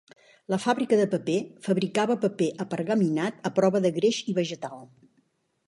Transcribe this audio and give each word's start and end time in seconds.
La 0.53 0.57
fàbrica 0.61 0.97
de 1.01 1.05
paper 1.11 1.35
fabricava 1.67 2.17
paper 2.25 2.49
apergaminat 2.67 3.47
a 3.51 3.55
prova 3.61 3.85
de 3.87 3.95
greix 4.01 4.23
i 4.35 4.39
vegetal. 4.43 4.85